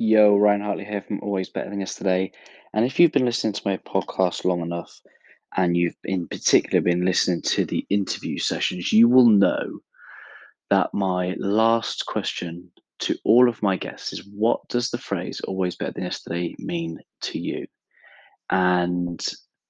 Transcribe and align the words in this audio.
Yo, 0.00 0.36
Ryan 0.36 0.60
Hartley 0.60 0.84
here 0.84 1.02
from 1.02 1.18
Always 1.22 1.48
Better 1.48 1.70
Than 1.70 1.80
Yesterday. 1.80 2.30
And 2.72 2.86
if 2.86 3.00
you've 3.00 3.10
been 3.10 3.24
listening 3.24 3.52
to 3.54 3.62
my 3.64 3.78
podcast 3.78 4.44
long 4.44 4.60
enough, 4.60 5.00
and 5.56 5.76
you've 5.76 5.96
in 6.04 6.28
particular 6.28 6.80
been 6.80 7.04
listening 7.04 7.42
to 7.42 7.64
the 7.64 7.84
interview 7.90 8.38
sessions, 8.38 8.92
you 8.92 9.08
will 9.08 9.28
know 9.28 9.80
that 10.70 10.94
my 10.94 11.34
last 11.40 12.06
question 12.06 12.70
to 13.00 13.16
all 13.24 13.48
of 13.48 13.60
my 13.60 13.76
guests 13.76 14.12
is 14.12 14.24
what 14.32 14.60
does 14.68 14.90
the 14.90 14.98
phrase 14.98 15.40
always 15.40 15.74
better 15.74 15.92
than 15.92 16.04
yesterday 16.04 16.54
mean 16.60 17.00
to 17.22 17.40
you? 17.40 17.66
And 18.50 19.20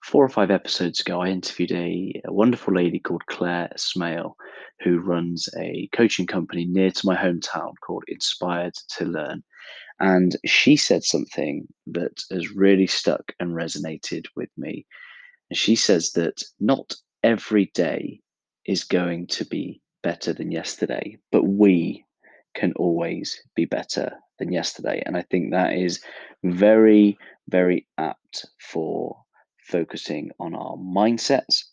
four 0.09 0.25
or 0.25 0.30
five 0.30 0.50
episodes 0.50 1.00
ago, 1.00 1.20
I 1.20 1.29
interviewed 1.29 1.70
a, 1.72 2.22
a 2.25 2.32
wonderful 2.32 2.75
lady 2.75 2.98
called 2.98 3.27
Claire 3.27 3.68
Smale, 3.77 4.36
who 4.80 5.00
runs 5.00 5.50
a 5.58 5.86
coaching 5.93 6.27
company 6.27 6.64
near 6.64 6.90
to 6.90 7.07
my 7.07 7.14
hometown 7.14 7.75
called 7.86 8.04
Inspired 8.08 8.72
to 8.96 9.04
Learn. 9.04 9.43
And 10.00 10.34
she 10.46 10.76
said 10.76 11.04
something 11.04 11.66
that 11.89 12.22
has 12.30 12.50
really 12.52 12.86
stuck 12.86 13.32
and 13.39 13.50
resonated 13.50 14.25
with 14.35 14.49
me. 14.57 14.86
And 15.50 15.58
she 15.58 15.76
says 15.76 16.13
that 16.13 16.43
not 16.58 16.94
every 17.22 17.71
day 17.75 18.21
is 18.64 18.85
going 18.85 19.27
to 19.27 19.44
be 19.44 19.82
better 20.02 20.32
than 20.32 20.50
yesterday, 20.50 21.18
but 21.30 21.44
we 21.44 22.02
can 22.54 22.72
always 22.77 23.38
be 23.54 23.66
better 23.66 24.13
than 24.38 24.52
yesterday. 24.52 25.02
And 25.04 25.18
I 25.18 25.22
think 25.30 25.50
that 25.50 25.75
is 25.75 26.00
very, 26.43 27.18
very 27.50 27.86
apt 27.99 28.46
for 28.58 29.18
focusing 29.68 30.31
on 30.40 30.54
our 30.54 30.77
mindsets 30.77 31.64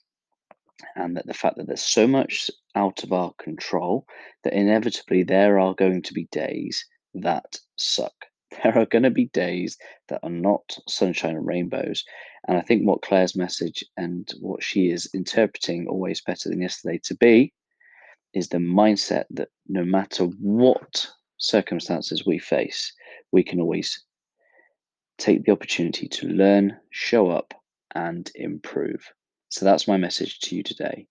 and 0.96 1.16
that 1.16 1.26
the 1.26 1.34
fact 1.34 1.58
that 1.58 1.68
there's 1.68 1.82
so 1.82 2.06
much 2.06 2.52
out 2.76 3.04
of 3.04 3.14
our 3.14 3.34
control 3.40 4.06
that 4.44 4.54
inevitably 4.54 5.24
there 5.24 5.60
are 5.60 5.74
going 5.74 6.02
to 6.02 6.14
be 6.14 6.28
days 6.32 6.86
that 7.14 7.58
suck. 7.76 8.14
There 8.64 8.78
are 8.78 8.86
going 8.86 9.04
to 9.04 9.10
be 9.10 9.26
days 9.26 9.78
that 10.08 10.22
are 10.24 10.30
not 10.30 10.78
sunshine 10.88 11.36
and 11.36 11.46
rainbows. 11.46 12.06
And 12.48 12.58
I 12.58 12.62
think 12.62 12.84
what 12.84 13.02
Claire's 13.02 13.36
message 13.36 13.84
and 13.98 14.32
what 14.40 14.64
she 14.64 14.90
is 14.92 15.10
interpreting 15.14 15.88
always 15.88 16.22
better 16.22 16.48
than 16.48 16.62
yesterday 16.62 17.00
to 17.04 17.16
be 17.16 17.54
is 18.34 18.48
the 18.48 18.58
mindset 18.58 19.26
that 19.32 19.50
no 19.68 19.84
matter 19.84 20.26
what 20.26 21.08
circumstances 21.38 22.26
we 22.26 22.40
face, 22.40 22.94
we 23.32 23.44
can 23.44 23.60
always 23.60 24.06
take 25.18 25.44
the 25.44 25.52
opportunity 25.52 26.08
to 26.08 26.28
learn, 26.28 26.78
show 26.92 27.30
up, 27.30 27.54
and 27.96 28.30
improve. 28.36 29.12
So 29.50 29.66
that's 29.66 29.88
my 29.88 29.98
message 29.98 30.40
to 30.42 30.56
you 30.56 30.64
today. 30.64 31.08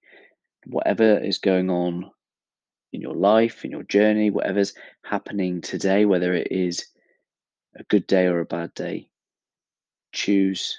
Whatever 0.66 1.18
is 1.18 1.38
going 1.38 1.70
on 1.70 2.10
in 2.92 3.00
your 3.00 3.14
life, 3.14 3.64
in 3.64 3.70
your 3.70 3.82
journey, 3.82 4.30
whatever's 4.30 4.74
happening 5.02 5.60
today, 5.60 6.04
whether 6.04 6.34
it 6.34 6.48
is 6.50 6.86
a 7.74 7.82
good 7.84 8.06
day 8.06 8.26
or 8.26 8.40
a 8.40 8.44
bad 8.46 8.72
day, 8.74 9.08
choose 10.12 10.78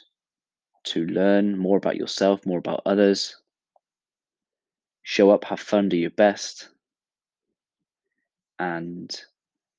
to 0.86 1.06
learn 1.08 1.58
more 1.58 1.78
about 1.78 1.98
yourself, 1.98 2.46
more 2.46 2.60
about 2.60 2.84
others. 2.86 3.36
Show 5.04 5.32
up, 5.32 5.44
have 5.46 5.60
fun, 5.60 5.90
do 5.90 5.98
your 5.98 6.12
best. 6.12 6.70
And 8.60 9.14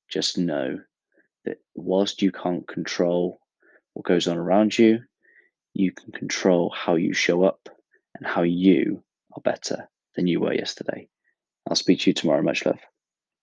just 0.09 0.37
know 0.37 0.79
that 1.45 1.57
whilst 1.75 2.21
you 2.21 2.31
can't 2.31 2.67
control 2.67 3.39
what 3.93 4.05
goes 4.05 4.27
on 4.27 4.37
around 4.37 4.77
you, 4.77 4.99
you 5.77 5.91
can 5.91 6.11
control 6.11 6.73
how 6.75 6.95
you 6.95 7.13
show 7.13 7.43
up 7.43 7.69
and 8.15 8.25
how 8.25 8.41
you 8.41 9.03
are 9.35 9.41
better 9.41 9.89
than 10.15 10.27
you 10.27 10.39
were 10.39 10.53
yesterday. 10.53 11.07
I'll 11.67 11.75
speak 11.75 12.01
to 12.01 12.09
you 12.09 12.13
tomorrow. 12.13 12.41
Much 12.41 12.65
love. 12.65 12.79